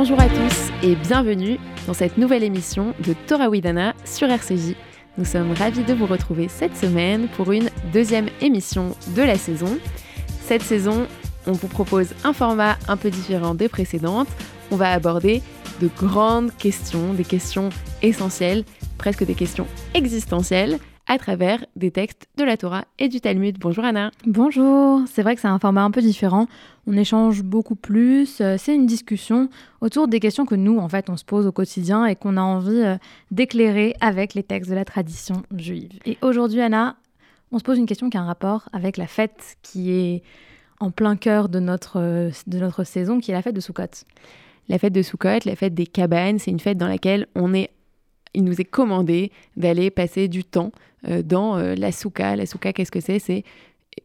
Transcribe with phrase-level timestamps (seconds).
[0.00, 1.58] Bonjour à tous et bienvenue
[1.88, 4.76] dans cette nouvelle émission de Torah Widana sur RCJ.
[5.16, 9.76] Nous sommes ravis de vous retrouver cette semaine pour une deuxième émission de la saison.
[10.42, 11.08] Cette saison,
[11.48, 14.28] on vous propose un format un peu différent des précédentes.
[14.70, 15.42] On va aborder
[15.80, 18.62] de grandes questions, des questions essentielles,
[18.98, 23.58] presque des questions existentielles à travers des textes de la Torah et du Talmud.
[23.58, 24.12] Bonjour Anna.
[24.26, 26.46] Bonjour, c'est vrai que c'est un format un peu différent.
[26.90, 29.50] On échange beaucoup plus, euh, c'est une discussion
[29.82, 32.40] autour des questions que nous, en fait, on se pose au quotidien et qu'on a
[32.40, 32.96] envie euh,
[33.30, 35.90] d'éclairer avec les textes de la tradition juive.
[36.06, 36.96] Et aujourd'hui, Anna,
[37.52, 40.22] on se pose une question qui a un rapport avec la fête qui est
[40.80, 44.06] en plein cœur de notre, euh, de notre saison, qui est la fête de Sukkot.
[44.70, 47.68] La fête de Sukkot, la fête des cabanes, c'est une fête dans laquelle on est
[48.34, 50.70] il nous est commandé d'aller passer du temps
[51.24, 52.36] dans la souka.
[52.36, 53.18] La souka, qu'est-ce que c'est?
[53.18, 53.42] C'est,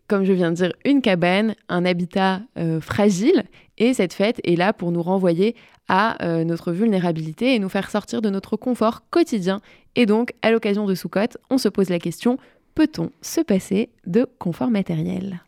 [0.08, 3.44] comme je viens de dire, une cabane, un habitat euh, fragile.
[3.78, 5.56] Et cette fête est là pour nous renvoyer
[5.90, 9.60] à notre vulnérabilité et nous faire sortir de notre confort quotidien.
[9.96, 12.38] Et donc, à l'occasion de Soukot, on se pose la question,
[12.74, 15.42] peut-on se passer de confort matériel?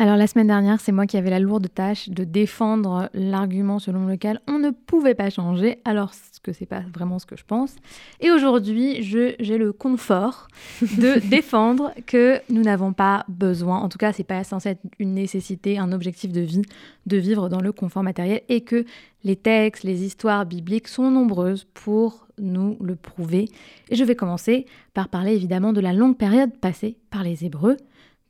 [0.00, 4.06] Alors la semaine dernière, c'est moi qui avais la lourde tâche de défendre l'argument selon
[4.06, 6.12] lequel on ne pouvait pas changer, alors
[6.42, 7.76] que c'est pas vraiment ce que je pense.
[8.20, 10.48] Et aujourd'hui, j'ai le confort
[10.80, 15.12] de défendre que nous n'avons pas besoin, en tout cas, c'est pas censé être une
[15.12, 16.62] nécessité, un objectif de vie,
[17.04, 18.86] de vivre dans le confort matériel et que
[19.22, 23.50] les textes, les histoires bibliques sont nombreuses pour nous le prouver.
[23.90, 27.76] Et je vais commencer par parler évidemment de la longue période passée par les Hébreux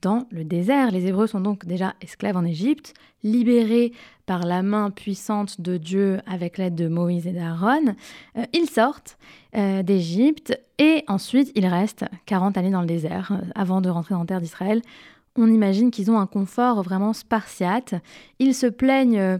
[0.02, 0.90] dans le désert.
[0.90, 3.92] Les Hébreux sont donc déjà esclaves en Égypte, libérés
[4.26, 7.94] par la main puissante de Dieu avec l'aide de Moïse et d'Aaron.
[8.36, 9.18] Euh, ils sortent
[9.56, 14.14] euh, d'Égypte et ensuite ils restent 40 années dans le désert euh, avant de rentrer
[14.14, 14.82] dans la terre d'Israël.
[15.36, 17.94] On imagine qu'ils ont un confort vraiment spartiate.
[18.38, 19.38] Ils se plaignent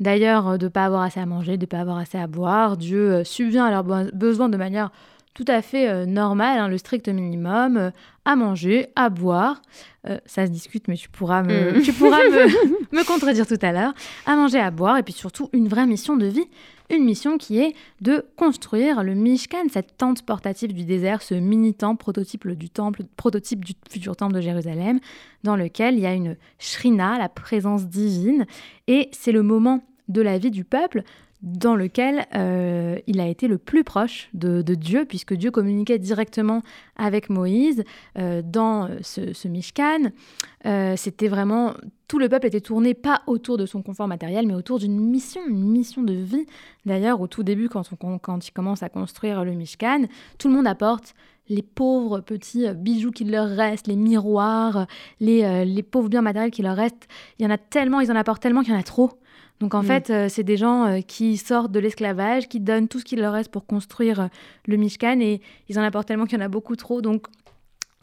[0.00, 2.76] d'ailleurs de ne pas avoir assez à manger, de ne pas avoir assez à boire.
[2.76, 4.90] Dieu subvient à leurs besoins de manière
[5.34, 7.90] tout à fait euh, normal, hein, le strict minimum, euh,
[8.24, 9.60] à manger, à boire.
[10.08, 11.82] Euh, ça se discute, mais tu pourras, me, mm.
[11.82, 12.46] tu pourras me,
[12.96, 13.92] me, contredire tout à l'heure.
[14.26, 16.46] À manger, à boire, et puis surtout une vraie mission de vie.
[16.90, 21.98] Une mission qui est de construire le Mishkan, cette tente portative du désert, ce mini-temple,
[21.98, 25.00] prototype du temple, prototype du futur temple de Jérusalem,
[25.42, 28.46] dans lequel il y a une shrina, la présence divine,
[28.86, 31.02] et c'est le moment de la vie du peuple
[31.44, 36.62] dans lequel euh, il a été le plus proche de, Dieu, puisque Dieu communiquait directement
[36.96, 37.84] avec Moïse
[38.18, 40.10] euh, dans ce, Mishkan.
[40.64, 41.74] Euh, c'était vraiment
[42.08, 45.42] tout le peuple était tourné pas autour de son confort matériel, mais autour d'une mission,
[45.46, 46.46] une mission de vie.
[46.86, 50.06] D'ailleurs, au tout début, quand, on, quand il commence à construire le Mishkan,
[50.38, 51.14] tout le monde apporte
[51.50, 54.86] les pauvres petits bijoux qui leur restent, les miroirs,
[55.20, 57.06] les, les pauvres biens matériels qui leur restent.
[57.38, 59.18] Il y en a tellement, ils en apportent tellement qu'il y en a trop.
[59.60, 59.86] Donc en mm.
[59.86, 63.20] fait, euh, c'est des gens euh, qui sortent de l'esclavage, qui donnent tout ce qu'il
[63.20, 64.26] leur reste pour construire euh,
[64.66, 67.00] le Mishkan et ils en apportent tellement qu'il y en a beaucoup trop.
[67.00, 67.26] Donc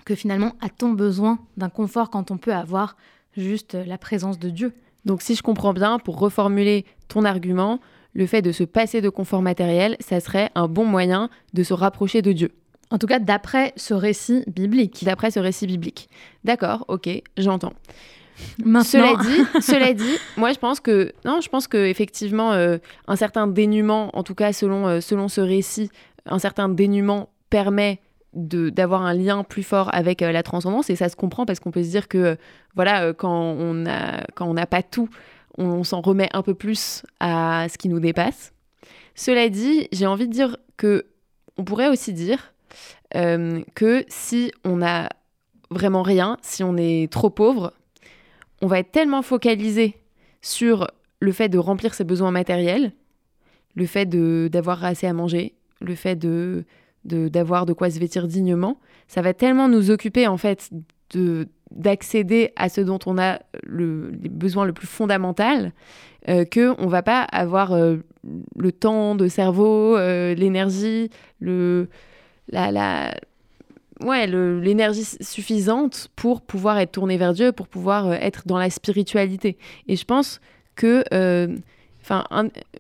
[0.06, 2.96] que finalement, a-t-on besoin d'un confort quand on peut avoir
[3.38, 4.74] juste la présence de Dieu?
[5.06, 7.80] Donc si je comprends bien, pour reformuler ton argument,
[8.14, 11.74] le fait de se passer de confort matériel, ça serait un bon moyen de se
[11.74, 12.52] rapprocher de Dieu.
[12.90, 15.04] En tout cas, d'après ce récit biblique.
[15.06, 16.10] D'après ce récit biblique.
[16.44, 17.74] D'accord, ok, j'entends.
[18.84, 22.78] Cela dit, cela dit, moi je pense que non, je pense que effectivement euh,
[23.08, 25.90] un certain dénuement, en tout cas selon euh, selon ce récit,
[26.26, 28.00] un certain dénuement permet
[28.34, 31.72] d'avoir un lien plus fort avec euh, la transcendance et ça se comprend parce qu'on
[31.72, 32.38] peut se dire que
[32.76, 35.10] voilà quand on a quand on n'a pas tout,
[35.58, 38.54] on, s'en remet un peu plus à ce qui nous dépasse.
[39.16, 41.06] Cela dit, j'ai envie de dire que
[41.58, 42.54] on pourrait aussi dire
[43.14, 45.10] que si on a
[45.70, 47.74] vraiment rien, si on est trop pauvre,
[48.62, 49.96] on va être tellement focalisé
[50.42, 50.88] sur
[51.20, 52.92] le fait de remplir ses besoins matériels,
[53.76, 56.66] le fait d'avoir assez à manger, le fait de
[57.04, 58.78] d'avoir de, quoi se vêtir dignement,
[59.08, 60.70] ça va tellement nous occuper en fait
[61.14, 65.72] de d'accéder à ce dont on a le, besoin le plus fondamental
[66.30, 67.98] euh, que on va pas avoir euh,
[68.56, 71.10] le temps de cerveau, euh, l'énergie,
[71.40, 71.88] le
[72.50, 73.16] la, la
[74.04, 78.70] ouais, l'énergie suffisante pour pouvoir être tourné vers Dieu, pour pouvoir euh, être dans la
[78.70, 79.58] spiritualité.
[79.88, 80.42] Et je pense
[80.76, 81.56] que, euh,
[82.02, 82.26] enfin,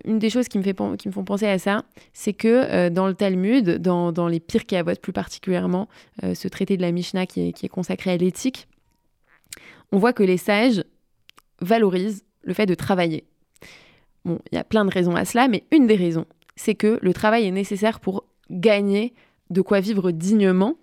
[0.06, 1.84] une des choses qui me, fait, qui me font penser à ça,
[2.14, 5.88] c'est que euh, dans le Talmud, dans, les Pirkei plus particulièrement,
[6.22, 8.68] ce traité de la Mishnah qui est, qui est consacré à l'éthique,
[9.92, 10.84] on voit que les sages
[11.60, 13.26] valorisent le fait de travailler.
[14.26, 16.26] Bon, il y a plein de raisons à cela, mais une des raisons,
[16.56, 19.14] c'est que le travail est nécessaire pour gagner
[19.50, 20.78] de quoi vivre dignement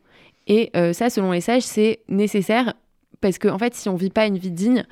[0.49, 2.75] Et ça, selon les sages, c'est nécessaire
[3.21, 4.85] parce qu'en en fait, si on vit pas une vie digne,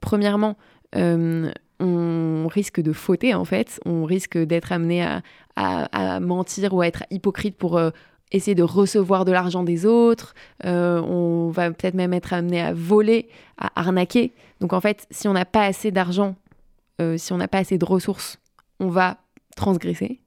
[0.00, 0.56] premièrement,
[0.94, 5.02] on risque de fauter en fait, on risque d'être amené
[5.56, 7.80] à, mentir ou à être hypocrite pour
[8.32, 10.34] essayer de recevoir de l'argent des autres,
[10.64, 13.28] euh, on va peut-être même être amené à voler,
[13.58, 14.32] à arnaquer.
[14.60, 16.34] Donc en fait, si on n'a pas assez d'argent,
[17.00, 18.38] euh, si on n'a pas assez de ressources,
[18.80, 19.18] on va
[19.54, 20.20] transgresser.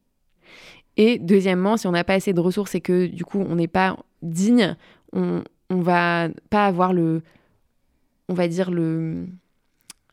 [0.99, 3.69] Et deuxièmement, si on n'a pas assez de ressources et que du coup on n'est
[3.69, 4.75] pas digne,
[5.13, 7.21] on, on va pas avoir le,
[8.27, 9.25] on va dire le,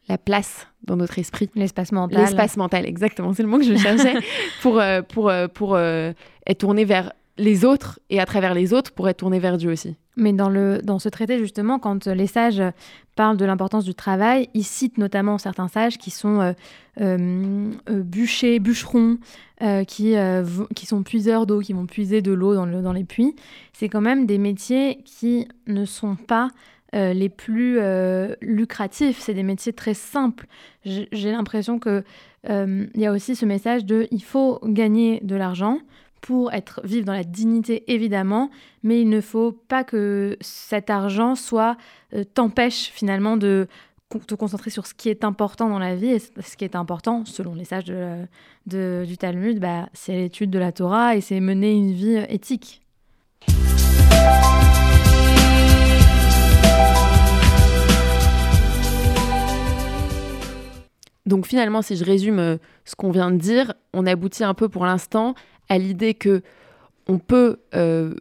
[0.09, 1.51] la place dans notre esprit.
[1.57, 2.21] L'espace mental.
[2.21, 4.15] L'espace mental, exactement, c'est le mot que je cherchais,
[4.63, 9.09] pour, euh, pour, pour être tourné vers les autres et à travers les autres pour
[9.09, 9.97] être tourné vers Dieu aussi.
[10.17, 12.63] Mais dans, le, dans ce traité, justement, quand les sages
[13.17, 16.53] parlent de l'importance du travail, ils citent notamment certains sages qui sont euh,
[17.01, 19.19] euh, euh, bûchers, bûcherons,
[19.89, 20.15] qui,
[20.75, 23.35] qui sont puiseurs d'eau, qui vont puiser de l'eau dans, dans les puits.
[23.73, 26.51] C'est quand même des métiers qui ne sont pas
[26.93, 27.79] les plus
[28.43, 29.19] lucratifs.
[29.19, 30.47] C'est des métiers très simples.
[30.85, 32.05] J'ai l'impression qu'il
[32.45, 35.79] il y a aussi ce message de il faut gagner de l'argent
[36.21, 38.51] pour être vivre dans la dignité évidemment,
[38.83, 41.77] mais il ne faut pas que cet argent soit
[42.15, 43.69] euh, t'empêche finalement de
[44.27, 47.25] te concentrer sur ce qui est important dans la vie et ce qui est important
[47.25, 51.73] selon les sages de, du Talmud, bah, c'est l'étude de la Torah et c'est mener
[51.73, 52.83] une vie éthique.
[61.27, 64.69] Donc finalement, si je résume euh, ce qu'on vient de dire, on aboutit un peu
[64.69, 65.35] pour l'instant
[65.69, 66.43] à l'idée que
[67.09, 68.15] on peut, euh,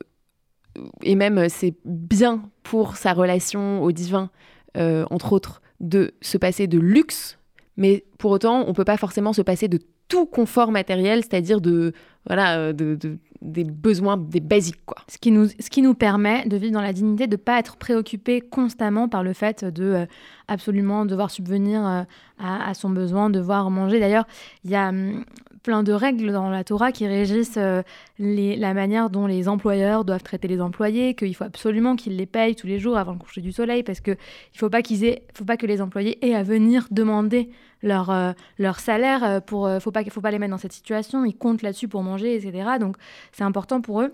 [1.02, 4.30] et même euh, c'est bien pour sa relation au divin,
[4.78, 7.38] euh, entre autres, de se passer de luxe,
[7.78, 11.94] mais pour autant, on peut pas forcément se passer de tout confort matériel, c'est-à-dire de
[12.28, 12.98] voilà de,
[13.42, 14.98] des besoins des basiques quoi.
[15.08, 17.76] Ce qui nous ce qui nous permet de vivre dans la dignité, de pas être
[17.76, 20.08] préoccupé constamment par le fait de
[20.48, 22.06] absolument devoir subvenir à,
[22.40, 24.00] à, son besoin, devoir manger.
[24.00, 24.28] D'ailleurs,
[24.64, 25.26] il y a hum,
[25.66, 27.82] plein de règles dans la Torah qui régissent euh,
[28.20, 32.56] la manière dont les employeurs doivent traiter les employés, qu'il faut absolument qu'ils les payent
[32.56, 35.44] tous les jours avant le coucher du soleil, parce qu'il ne faut pas qu'ils faut
[35.44, 37.50] pas que les employés aient à venir demander
[37.82, 39.24] leur, euh, leur salaire.
[39.24, 41.26] Euh, pour, faut pas, faut pas les mettre dans cette situation.
[41.26, 42.78] Ils comptent là-dessus pour manger, etc.
[42.80, 42.98] Donc
[43.32, 44.12] c'est important pour eux.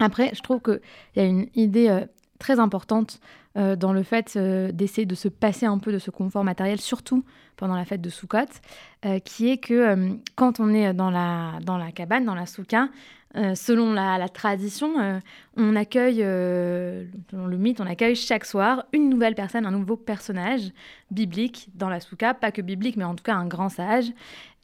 [0.00, 0.80] Après, je trouve qu'il
[1.14, 2.06] y a une idée
[2.42, 3.20] très importante
[3.56, 6.80] euh, dans le fait euh, d'essayer de se passer un peu de ce confort matériel,
[6.80, 7.24] surtout
[7.56, 8.38] pendant la fête de Sukkot,
[9.04, 12.88] euh, qui est que quand on est dans la, dans la cabane, dans la souka,
[13.54, 15.22] selon la, tradition,
[15.56, 20.70] on accueille, selon le mythe, on accueille chaque soir une nouvelle personne, un nouveau personnage
[21.10, 24.12] biblique dans la souka, pas que biblique, mais en tout cas un grand sage.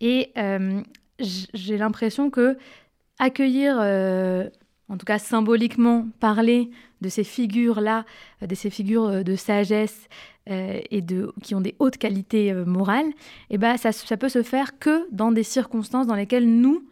[0.03, 0.35] Et
[1.19, 2.59] j'ai l'impression que
[3.19, 3.79] accueillir
[4.89, 8.05] en tout cas symboliquement parler de ces figures-là,
[8.43, 10.09] euh, de ces figures euh, de sagesse
[10.51, 13.09] euh, et de, qui ont des hautes qualités morales,
[13.51, 16.85] et eh ben ça, ça, peut se faire que dans des circonstances dans lesquelles nous,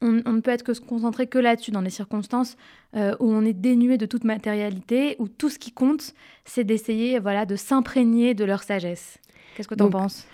[0.00, 2.56] on, ne peut être que se concentrer que là-dessus, dans des circonstances
[2.94, 6.12] où on est dénué de toute matérialité, où tout ce qui compte,
[6.44, 9.18] c'est d'essayer voilà, de s'imprégner de leur sagesse.
[9.54, 10.26] Qu'est-ce que tu en penses?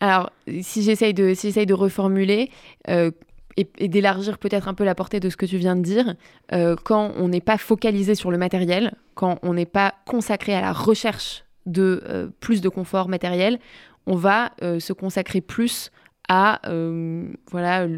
[0.00, 2.50] alors, si j'essaye de, si de reformuler,
[3.78, 6.14] et, d'élargir peut-être un peu la portée de ce que tu viens de dire,
[6.52, 10.60] euh, quand on n'est pas focalisé sur le matériel, quand on n'est pas consacré à
[10.60, 13.58] la recherche de euh, plus de confort matériel,
[14.06, 15.90] on va euh, se consacrer plus
[16.28, 16.60] à
[17.50, 17.88] voilà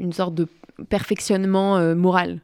[0.00, 0.48] une sorte de
[0.88, 2.40] perfectionnement moral.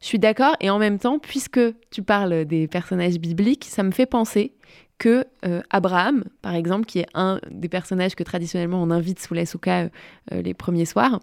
[0.00, 3.90] Je suis d'accord et en même temps, puisque tu parles des personnages bibliques, ça me
[3.90, 4.54] fait penser
[4.96, 5.26] que
[5.68, 9.90] Abraham, par exemple, qui est un des personnages que traditionnellement on invite sous la souka
[10.30, 11.20] les premiers soirs,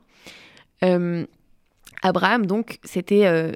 [2.03, 3.51] Abraham, donc, c'était euh,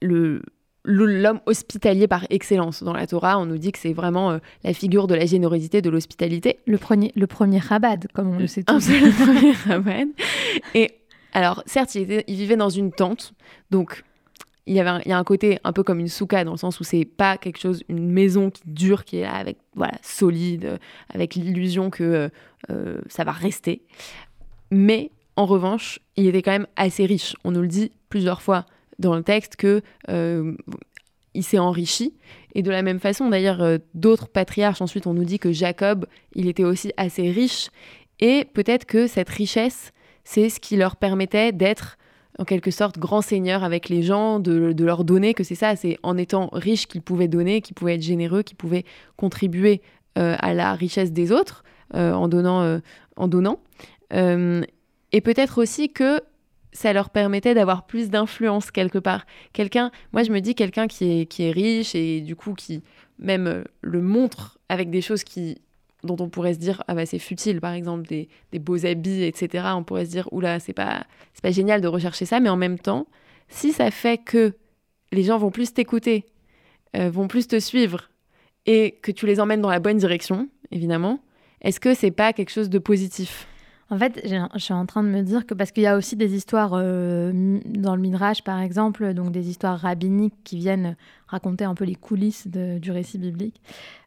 [0.00, 0.42] le
[0.84, 2.82] l'homme hospitalier par excellence.
[2.82, 5.80] Dans la Torah, on nous dit que c'est vraiment euh, la figure de la générosité,
[5.80, 6.58] de l'hospitalité.
[6.66, 8.88] Le premier, le premier Chabad, comme on le sait tous.
[8.88, 10.08] le premier Chabad.
[10.74, 10.90] Et
[11.34, 13.32] alors, certes, il, vivait dans une tente,
[13.70, 14.02] donc
[14.66, 16.58] il y, avait il y a un côté un peu comme une souka, dans le
[16.58, 19.94] sens où c'est pas quelque chose, une maison qui dure, qui est là avec, voilà,
[20.02, 22.28] solide, avec l'illusion que
[23.08, 23.82] ça va rester.
[24.72, 27.34] Mais en revanche, il était quand même assez riche.
[27.44, 28.66] On nous le dit plusieurs fois
[28.98, 30.54] dans le texte que euh,
[31.34, 32.14] il s'est enrichi.
[32.54, 36.06] Et de la même façon, d'ailleurs, euh, d'autres patriarches, ensuite, on nous dit que Jacob,
[36.34, 37.70] il était aussi assez riche.
[38.20, 39.92] Et peut-être que cette richesse,
[40.24, 41.96] c'est ce qui leur permettait d'être
[42.38, 45.98] en quelque sorte grand seigneur avec les gens, de, leur donner, que c'est ça, c'est
[46.02, 48.84] en étant riche qu'ils pouvaient donner, qu'ils pouvaient être généreux, qu'ils pouvaient
[49.16, 49.82] contribuer
[50.18, 51.62] euh, à la richesse des autres
[51.94, 52.80] en donnant.
[53.16, 53.60] en donnant.
[55.12, 56.20] Et peut-être aussi que
[56.72, 59.26] ça leur permettait d'avoir plus d'influence quelque part.
[59.52, 62.82] Quelqu'un, moi je me dis quelqu'un qui est, qui est riche et du coup qui
[63.18, 65.60] même euh, le montre avec des choses qui
[66.02, 69.22] dont on pourrait se dire ah bah c'est futile par exemple des, des, beaux habits
[69.22, 72.40] etc on pourrait se dire oula c'est pas c'est pas génial de rechercher ça.
[72.40, 73.06] Mais en même temps
[73.48, 74.54] si ça fait que
[75.12, 76.24] les gens vont plus t'écouter
[76.96, 78.08] euh, vont plus te suivre
[78.64, 81.20] et que tu les emmènes dans la bonne direction évidemment
[81.60, 83.46] est-ce que c'est pas quelque chose de positif?
[83.90, 86.16] En fait, je suis en train de me dire que parce qu'il y a aussi
[86.16, 90.96] des histoires euh, dans le Midrash, par exemple, donc des histoires rabbiniques qui viennent
[91.32, 93.60] raconter un peu les coulisses du récit biblique,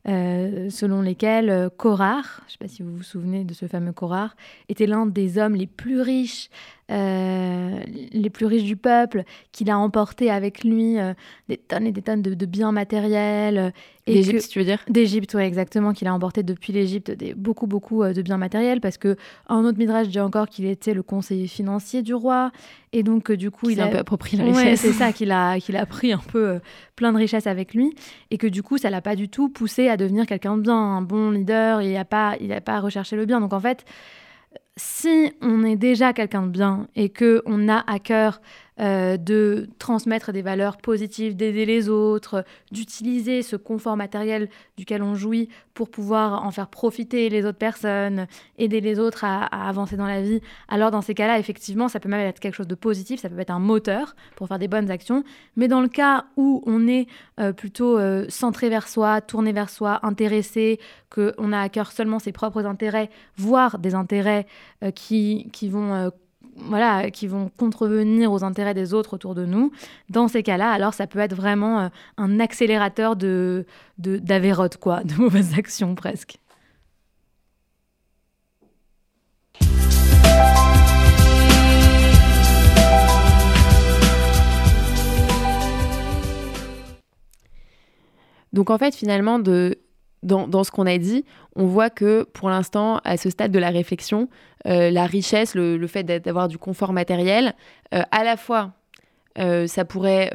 [0.08, 3.91] euh, selon lesquelles Korar, je ne sais pas si vous vous souvenez de ce fameux
[3.91, 4.36] Korar,
[4.70, 6.50] était l'un des hommes les plus riches
[6.91, 7.79] euh,
[8.12, 11.15] les plus riches du peuple, qu'il a emporté avec lui euh,
[11.50, 13.58] des tonnes et des tonnes de, biens matériels.
[13.58, 13.72] Euh,
[14.05, 14.77] D'Égypte, tu veux dire?
[14.88, 19.15] D'Égypte, oui, exactement, qu'il a emporté depuis l'Égypte beaucoup, beaucoup de biens matériels, parce que
[19.48, 22.51] un autre midrash dit encore qu'il était le conseiller financier du roi,
[22.96, 24.80] et donc du coup, il, a un peu approprié la richesse.
[24.80, 26.62] c'est ça, qu'il a, qu'il a pris un peu
[26.96, 27.94] plein de richesses avec lui,
[28.32, 30.78] et que du coup, ça l'a pas du tout poussé à devenir quelqu'un de bien,
[30.78, 33.42] un bon leader, il n'a pas, il a pas recherché le bien.
[33.42, 33.84] Donc en fait,
[34.78, 38.40] si on est déjà quelqu'un de bien et que on a à cœur
[38.82, 45.15] euh, de transmettre des valeurs positives, d'aider les autres, d'utiliser ce confort matériel duquel on
[45.15, 48.27] jouit pour pouvoir en faire profiter les autres personnes,
[48.58, 52.10] aider les autres à, avancer dans la vie, alors dans ces cas-là, effectivement, ça peut
[52.10, 54.91] même être quelque chose de positif, ça peut être un moteur pour faire des bonnes
[54.91, 55.24] actions.
[55.55, 57.08] Mais dans le cas où on est
[57.39, 62.20] euh, plutôt euh, centré vers soi, tourné vers soi, intéressé, qu'on a à cœur seulement
[62.20, 64.46] ses propres intérêts, voire des intérêts
[64.96, 66.12] qui, qui vont
[66.55, 69.71] voilà, qui vont contrevenir aux intérêts des autres autour de nous,
[70.09, 73.65] dans ces cas-là, alors ça peut être vraiment euh, un accélérateur de
[73.97, 76.38] d'avérote, quoi, de mauvaises actions presque.
[88.53, 89.79] Donc en fait, finalement, de
[90.25, 91.24] dans, ce qu'on a dit,
[91.55, 94.27] on voit que pour l'instant, à ce stade de la réflexion,
[94.67, 97.53] euh, la richesse, le, fait d'avoir du confort matériel,
[97.94, 98.74] euh, à la fois,
[99.38, 100.32] euh, ça pourrait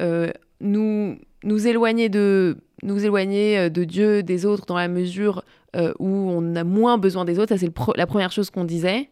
[0.61, 5.43] nous, nous éloigner de nous éloigner de Dieu, des autres, dans la mesure
[5.99, 7.55] où on a moins besoin des autres.
[7.55, 9.09] Ça, c'est la première chose qu'on disait.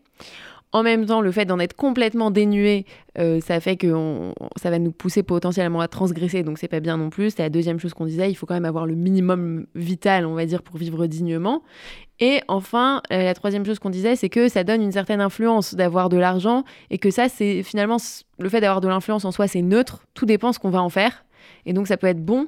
[0.71, 2.85] En même temps, le fait d'en être complètement dénué,
[3.17, 6.97] euh, ça fait que ça va nous pousser potentiellement à transgresser, donc c'est pas bien
[6.97, 7.31] non plus.
[7.31, 10.35] C'est la deuxième chose qu'on disait, il faut quand même avoir le minimum vital, on
[10.35, 11.63] va dire, pour vivre dignement.
[12.19, 15.73] Et enfin, euh, la troisième chose qu'on disait, c'est que ça donne une certaine influence
[15.73, 17.97] d'avoir de l'argent, et que ça, c'est finalement,
[18.37, 20.89] le fait d'avoir de l'influence en soi, c'est neutre, tout dépend ce qu'on va en
[20.89, 21.25] faire.
[21.65, 22.45] Et donc ça peut être bon,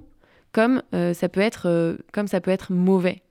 [0.51, 3.23] comme, euh, ça, peut être, comme ça peut être mauvais.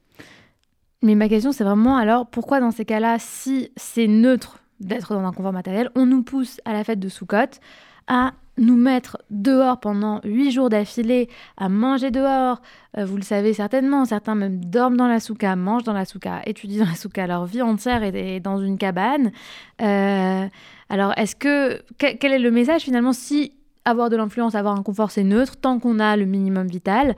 [1.03, 5.25] Mais ma question, c'est vraiment alors, pourquoi dans ces cas-là, si c'est neutre, d'être dans
[5.25, 7.59] un confort matériel, on nous pousse à la fête de Soukhot
[8.07, 12.61] à nous mettre dehors pendant huit jours d'affilée, à manger dehors.
[12.99, 16.43] Euh, vous le savez certainement, certains même dorment dans la souka, mangent dans la souka,
[16.45, 19.33] étudient dans la souka, leur vie entière est, dans une cabane.
[19.81, 20.47] Euh,
[20.91, 23.53] alors, est-ce que quel est le message finalement si
[23.87, 27.17] avoir de l'influence, avoir un confort, c'est neutre tant qu'on a le minimum vital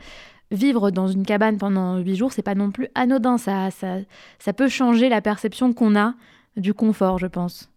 [0.52, 3.38] Vivre dans une cabane pendant huit jours, c'est pas non plus anodin.
[3.38, 3.96] Ça, ça,
[4.38, 6.14] ça peut changer la perception qu'on a
[6.56, 7.70] du confort, je pense.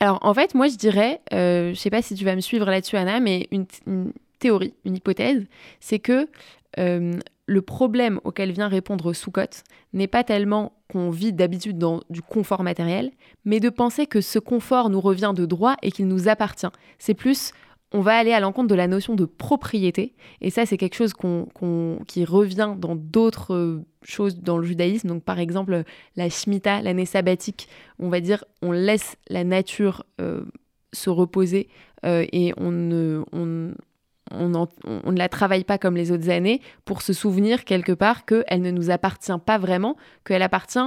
[0.00, 2.66] Alors en fait, moi je dirais, euh, je sais pas si tu vas me suivre
[2.66, 3.66] là-dessus Anna, mais une,
[4.40, 5.46] théorie, une hypothèse,
[5.78, 6.28] c'est que
[6.78, 12.20] euh, le problème auquel vient répondre Soukot n'est pas tellement qu'on vit d'habitude dans du
[12.20, 13.12] confort matériel,
[13.44, 16.66] mais de penser que ce confort nous revient de droit et qu'il nous appartient.
[16.98, 17.52] C'est plus
[17.92, 20.14] on va aller à l'encontre de la notion de propriété.
[20.40, 25.08] Et ça, c'est quelque chose qui revient dans d'autres euh, choses dans le judaïsme.
[25.08, 25.84] Donc, par exemple,
[26.16, 27.68] la Shemitah, l'année sabbatique,
[27.98, 30.42] on va dire, on laisse la nature euh,
[30.92, 31.68] se reposer
[32.04, 33.74] euh, et on ne, on,
[34.34, 38.70] ne la travaille pas comme les autres années pour se souvenir quelque part qu'elle ne
[38.70, 40.78] nous appartient pas vraiment, qu'elle appartient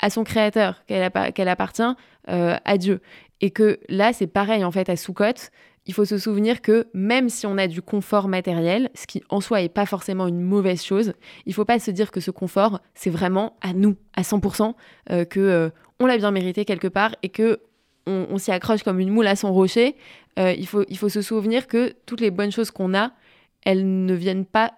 [0.00, 1.94] à son créateur, qu'elle appartient
[2.26, 3.00] à Dieu.
[3.40, 5.50] Et que là, c'est pareil en fait à Sukkot
[5.88, 9.40] il faut se souvenir que même si on a du confort matériel, ce qui en
[9.40, 11.14] soi n'est pas forcément une mauvaise chose,
[11.46, 14.74] il ne faut pas se dire que ce confort, c'est vraiment à nous, à 100%,
[15.10, 17.60] euh, que euh, on l'a bien mérité quelque part et que
[18.06, 19.94] on, s'y accroche comme une moule à son rocher.
[20.38, 23.10] Euh, il, faut, il faut se souvenir que toutes les bonnes choses qu'on a,
[23.66, 24.72] elles ne viennent pas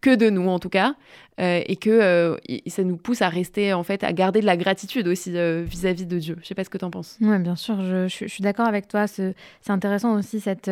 [0.00, 0.94] que de nous en tout cas,
[1.40, 2.36] euh, et que euh,
[2.68, 6.06] ça nous pousse à rester en fait, à garder de la gratitude aussi euh, vis-à-vis
[6.06, 6.36] de Dieu.
[6.40, 7.18] Je sais pas ce que tu en penses.
[7.20, 9.08] Oui, bien sûr, je, suis d'accord avec toi.
[9.08, 9.34] C'est
[9.66, 10.70] intéressant aussi cette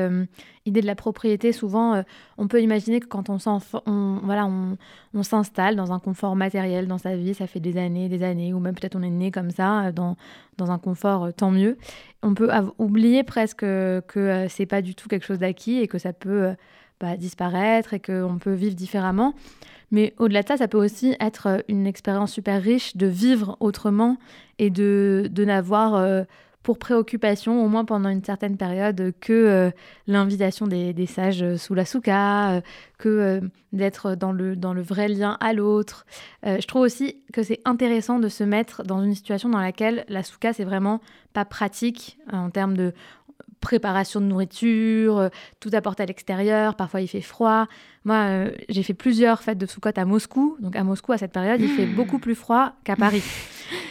[0.64, 1.50] idée de la propriété.
[1.50, 2.04] Souvent,
[2.38, 3.38] on peut imaginer que quand on
[4.22, 4.76] voilà, on,
[5.14, 8.54] on s'installe dans un confort matériel dans sa vie, ça fait des années, des années,
[8.54, 10.16] ou même peut-être on est né comme ça, dans,
[10.58, 11.76] dans un confort, tant mieux.
[12.22, 16.12] On peut oublier presque que c'est pas du tout quelque chose d'acquis et que ça
[16.12, 16.54] peut
[17.16, 19.34] disparaître et qu'on peut vivre différemment.
[19.92, 23.56] Mais au-delà de ça, ça peut aussi être euh, une expérience super riche de vivre
[23.60, 24.16] autrement
[24.58, 26.24] et de, n'avoir euh,
[26.62, 29.70] pour préoccupation, au moins pendant une certaine période, que euh,
[30.06, 32.62] l'invitation des, des, sages sous la souka,
[32.98, 33.42] que
[33.72, 36.06] d'être dans le, dans le vrai lien à l'autre.
[36.44, 40.22] je trouve aussi que c'est intéressant de se mettre dans une situation dans laquelle la
[40.22, 41.00] souka, c'est vraiment
[41.32, 42.92] pas pratique en termes de
[43.62, 45.28] préparation de nourriture, euh,
[45.60, 47.66] tout apporté à l'extérieur, parfois il fait froid.
[48.04, 51.32] Moi, euh, j'ai fait plusieurs fêtes de Sukkot à Moscou, donc à Moscou, à cette
[51.32, 53.22] période, il fait beaucoup plus froid qu'à Paris.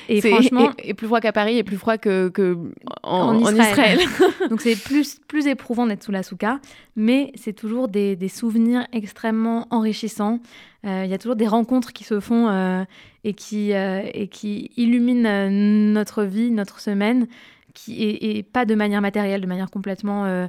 [0.10, 0.72] Et franchement...
[0.84, 2.56] Et, plus froid qu'à Paris et plus froid que, que
[3.02, 4.00] en, Israël.
[4.50, 6.60] donc c'est plus, plus éprouvant d'être sous la souka,
[6.96, 10.40] mais c'est toujours des, des, souvenirs extrêmement enrichissants.
[10.86, 12.86] Euh, il y a toujours des rencontres qui se font
[13.24, 17.28] et, qui, et qui illuminent notre vie, notre semaine
[17.74, 20.48] qui est, pas de manière matérielle, de manière complètement euh,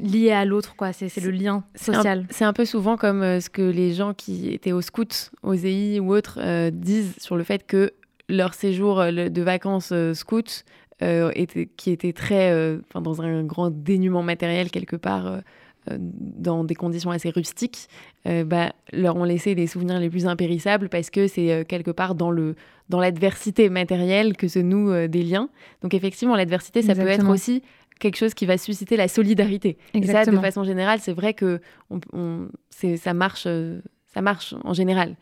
[0.00, 0.92] liée à l'autre, quoi.
[0.92, 2.26] C'est, le lien social.
[2.30, 5.54] C'est un, peu souvent comme euh, ce que les gens qui étaient au scout, aux
[5.54, 7.92] EI ou autres euh, disent sur le fait que
[8.28, 10.64] leur séjour de vacances scout,
[11.00, 15.40] était, qui était très, dans un grand dénuement matériel quelque part
[15.88, 17.88] dans des conditions assez rustiques,
[18.24, 22.30] bah, leur ont laissé les souvenirs les plus impérissables parce que c'est quelque part dans
[22.30, 22.54] le
[22.90, 25.48] dans l'adversité matérielle que se nouent euh, des liens.
[25.80, 27.62] Donc effectivement, l'adversité, ça peut être aussi
[28.00, 29.78] quelque chose qui va susciter la solidarité.
[29.94, 31.60] Et ça, de façon générale, c'est vrai que
[31.90, 33.80] on, ça, marche, euh,
[34.12, 35.16] ça marche en général.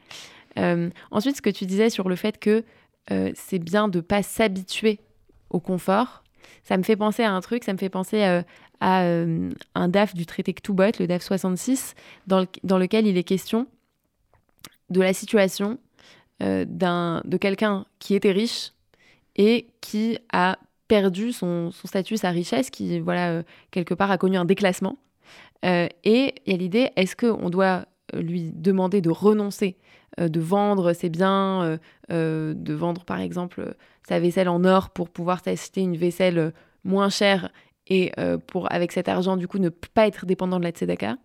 [0.59, 2.65] Euh, ensuite, ce que tu disais sur le fait que
[3.35, 5.01] c'est bien de pas s'habituer
[5.49, 6.23] au confort,
[6.63, 8.45] ça me fait penser à un truc, ça me fait penser à
[8.81, 11.95] un DAF du traité Ktubot, le DAF 66,
[12.27, 13.67] dans, dans lequel il est question
[14.91, 15.79] de la situation
[16.43, 18.73] euh, de quelqu'un qui était riche
[19.37, 24.37] et qui a perdu son, statut, sa richesse, qui, voilà, euh, quelque part a connu
[24.37, 24.99] un déclassement.
[25.65, 29.77] Euh, et il y a l'idée, est-ce qu'on doit lui demander de renoncer,
[30.17, 33.75] de vendre ses biens, de vendre par exemple
[34.09, 37.51] sa vaisselle en or pour pouvoir s'acheter une vaisselle moins chère
[37.89, 38.13] et
[38.47, 41.17] pour, avec cet argent, du coup, ne pas être dépendant de la tzedaka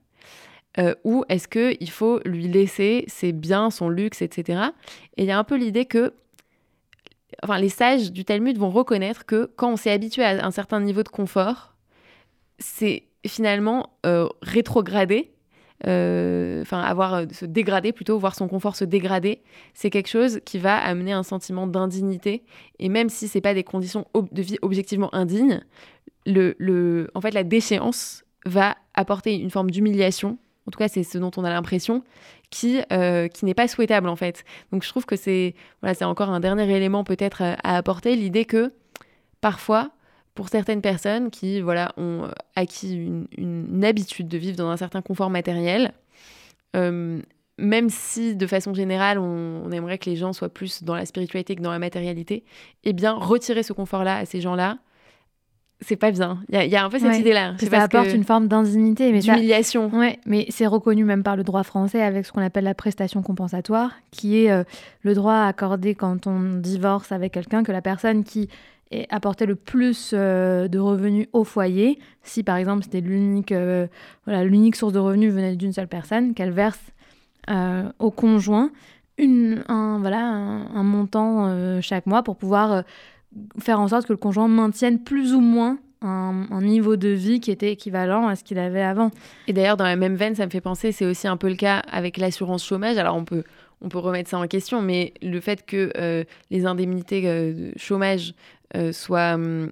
[0.80, 4.62] euh, ou est-ce qu'il faut lui laisser ses biens, son luxe, etc.
[5.18, 6.14] Et il y a un peu l'idée que
[7.44, 10.80] enfin, les sages du Talmud vont reconnaître que quand on s'est habitué à un certain
[10.80, 11.76] niveau de confort,
[12.58, 15.32] c'est finalement euh, rétrograder,
[15.86, 19.44] euh, enfin avoir se dégrader plutôt, voir son confort se dégrader,
[19.76, 22.44] c'est quelque chose qui va amener un sentiment d'indignité.
[22.80, 25.62] Et même si c'est pas des conditions de vie objectivement indignes,
[26.26, 31.04] le, le, en fait la déchéance va apporter une forme d'humiliation en tout cas c'est
[31.04, 32.04] ce dont on a l'impression,
[32.50, 34.44] qui, euh, qui n'est pas souhaitable en fait.
[34.72, 38.46] Donc je trouve que c'est voilà, c'est encore un dernier élément peut-être à, apporter, l'idée
[38.46, 38.72] que
[39.42, 39.92] parfois,
[40.36, 42.96] pour certaines personnes qui voilà, ont acquis
[43.38, 45.94] une, habitude de vivre dans un certain confort matériel,
[46.76, 47.22] euh,
[47.58, 51.56] même si de façon générale on, aimerait que les gens soient plus dans la spiritualité
[51.56, 52.44] que dans la matérialité,
[52.84, 54.78] eh bien retirer ce confort-là à ces gens-là,
[55.86, 56.40] c'est pas bien.
[56.50, 57.56] Il y, a un peu cette idée-là.
[57.60, 59.12] Ça apporte une forme d'indignité.
[59.12, 59.90] mais D'humiliation.
[59.94, 63.22] Ouais, mais c'est reconnu même par le droit français avec ce qu'on appelle la prestation
[63.22, 64.64] compensatoire, qui est euh,
[65.02, 68.50] le droit accordé quand on divorce avec quelqu'un, que la personne qui
[69.10, 73.88] apportait le plus euh, de revenus au foyer, si par exemple c'était l'unique euh,
[74.26, 76.80] voilà, l'unique source de revenus venait d'une seule personne, qu'elle verse
[78.00, 78.72] au conjoint
[79.18, 82.84] une, un, voilà, un montant chaque mois pour pouvoir
[83.60, 87.52] faire en sorte que le conjoint maintienne plus ou moins un, niveau de vie qui
[87.52, 89.12] était équivalent à ce qu'il avait avant.
[89.48, 91.56] Et d'ailleurs, dans la même veine, ça me fait penser, c'est aussi un peu le
[91.56, 92.98] cas avec l'assurance chômage.
[92.98, 93.44] Alors, on peut,
[93.82, 98.34] on peut remettre ça en question, mais le fait que euh, les indemnités euh, chômage
[98.76, 99.72] euh, soient hum,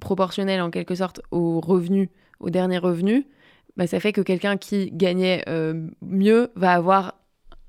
[0.00, 2.08] proportionnelles en quelque sorte aux revenus,
[2.40, 3.24] aux derniers revenus,
[3.76, 5.44] bah, ça fait que quelqu'un qui gagnait
[6.02, 7.14] mieux va avoir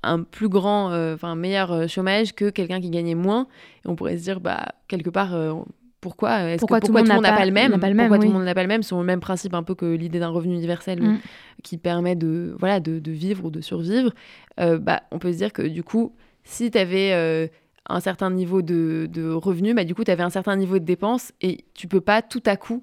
[0.02, 3.46] un plus grand, euh, enfin meilleur euh, chômage que quelqu'un qui gagnait moins.
[3.84, 5.54] Et on pourrait se dire, bah, quelque part, euh,
[6.00, 8.44] pourquoi est-ce pourquoi, que, tout, le monde n'a pas, le même, Pourquoi tout le monde
[8.44, 8.82] n'a pas le même?
[8.82, 11.18] Sur le même principe un peu que l'idée d'un revenu universel mm.
[11.62, 14.10] qui permet de, voilà, de, de, vivre ou de survivre.
[14.58, 16.12] bah, on peut se dire que du coup,
[16.42, 17.50] si tu avais
[17.88, 20.84] un certain niveau de, de revenus, bah, du coup, tu avais un certain niveau de
[20.84, 22.82] dépenses et tu peux pas tout à coup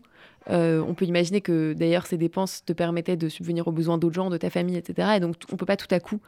[0.50, 4.30] on peut imaginer que d'ailleurs ces dépenses te permettaient de subvenir aux besoins d'autres gens,
[4.30, 5.14] de ta famille, etc.
[5.18, 6.20] Et donc on peut pas tout à coup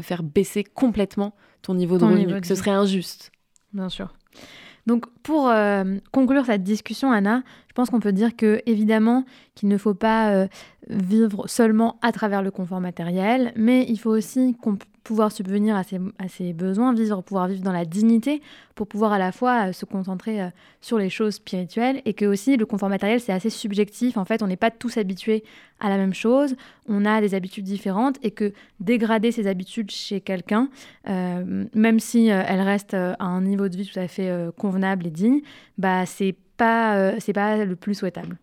[0.00, 2.40] faire baisser complètement ton niveau de revenu.
[2.44, 3.32] Ce serait injuste.
[3.72, 4.12] Bien sûr.
[4.86, 9.68] Donc pour euh, conclure cette discussion, Anna, je pense qu'on peut dire que évidemment qu'il
[9.68, 10.48] ne faut pas euh,
[10.88, 14.56] vivre seulement à travers le confort matériel, mais il faut aussi
[15.02, 15.82] pouvoir subvenir à
[16.28, 18.42] ses, besoins, vivre, pouvoir vivre dans la dignité,
[18.74, 20.48] pour pouvoir à la fois euh, se concentrer euh,
[20.80, 24.16] sur les choses spirituelles, et que aussi le confort matériel, c'est assez subjectif.
[24.16, 25.44] En fait, on n'est pas tous habitués
[25.80, 26.54] à la même chose,
[26.88, 30.68] on a des habitudes différentes, et que dégrader ses habitudes chez quelqu'un,
[31.08, 35.10] euh, même si elle reste à un niveau de vie tout à fait convenable et
[35.10, 35.40] digne,
[35.78, 38.36] bah c'est pas, c'est pas le plus souhaitable.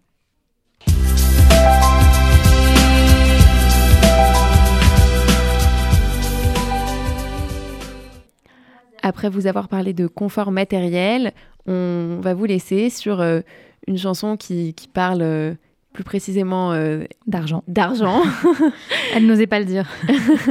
[9.07, 11.31] Après vous avoir parlé de confort matériel,
[11.65, 13.39] on va vous laisser sur euh,
[13.87, 15.53] une chanson qui, parle euh,
[15.93, 17.63] plus précisément euh, d'argent.
[17.69, 18.21] D'argent.
[19.15, 19.87] Elle n'osait pas le dire.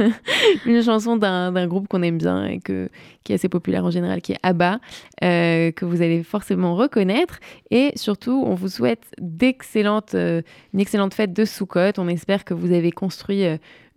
[0.65, 2.89] une chanson d'un groupe qu'on aime bien et que,
[3.23, 4.79] qui est assez populaire en général, qui est ABBA,
[5.21, 7.39] que vous allez forcément reconnaître.
[7.69, 11.99] Et surtout, on vous souhaite d'excellentes, une excellente fête de Soukot.
[11.99, 13.43] On espère que vous avez construit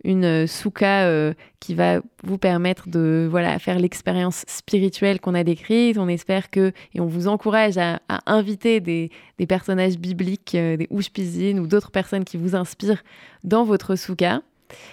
[0.03, 5.43] une euh, souka euh, qui va vous permettre de voilà faire l'expérience spirituelle qu'on a
[5.43, 5.97] décrite.
[5.97, 9.11] On espère que et on vous encourage à, inviter des,
[9.47, 13.03] personnages bibliques, euh, des Ushpizin ou d'autres personnes qui vous inspirent
[13.43, 14.41] dans votre souka.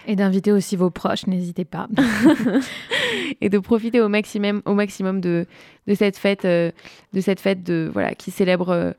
[0.09, 1.87] Et d'inviter aussi vos proches, n'hésitez pas.
[3.41, 5.47] et de profiter au maximum, au maximum de,
[5.87, 6.73] de cette fête, de
[7.21, 8.95] cette fête de voilà qui célèbre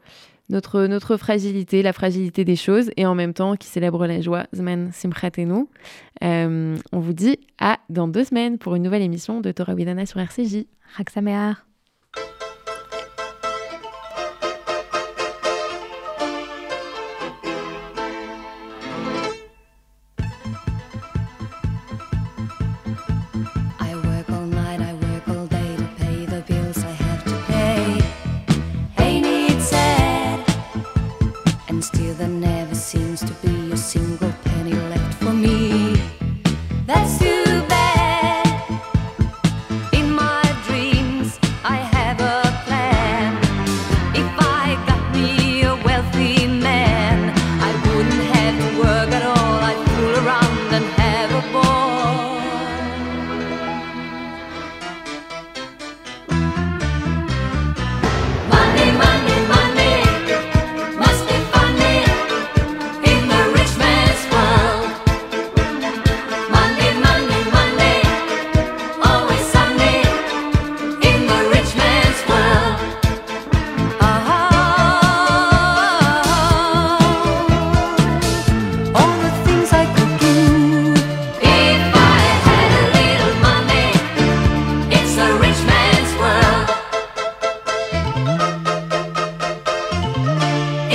[0.49, 4.45] notre, notre fragilité, la fragilité des choses, et en même temps qui célèbre la joie,
[4.53, 5.65] Zman Simchatenu.
[6.23, 10.05] Euh, on vous dit à dans deux semaines pour une nouvelle émission de Torah Widana
[10.05, 10.65] sur RCJ.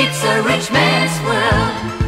[0.06, 2.03] It's a rich man's world.